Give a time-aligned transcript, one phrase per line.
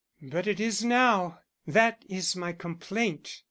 [0.23, 3.39] "But it is now; that is my complaint.